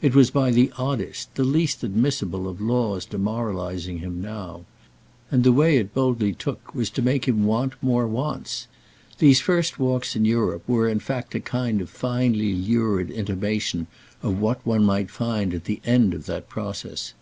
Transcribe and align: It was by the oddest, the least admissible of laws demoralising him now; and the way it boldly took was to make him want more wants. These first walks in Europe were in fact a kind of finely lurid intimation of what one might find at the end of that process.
It 0.00 0.14
was 0.14 0.30
by 0.30 0.50
the 0.50 0.72
oddest, 0.78 1.34
the 1.34 1.44
least 1.44 1.84
admissible 1.84 2.48
of 2.48 2.58
laws 2.58 3.04
demoralising 3.04 3.98
him 3.98 4.18
now; 4.22 4.64
and 5.30 5.44
the 5.44 5.52
way 5.52 5.76
it 5.76 5.92
boldly 5.92 6.32
took 6.32 6.74
was 6.74 6.88
to 6.88 7.02
make 7.02 7.28
him 7.28 7.44
want 7.44 7.74
more 7.82 8.06
wants. 8.06 8.66
These 9.18 9.42
first 9.42 9.78
walks 9.78 10.16
in 10.16 10.24
Europe 10.24 10.66
were 10.66 10.88
in 10.88 11.00
fact 11.00 11.34
a 11.34 11.38
kind 11.40 11.82
of 11.82 11.90
finely 11.90 12.54
lurid 12.54 13.10
intimation 13.10 13.88
of 14.22 14.40
what 14.40 14.64
one 14.64 14.84
might 14.84 15.10
find 15.10 15.52
at 15.52 15.64
the 15.64 15.82
end 15.84 16.14
of 16.14 16.24
that 16.24 16.48
process. 16.48 17.12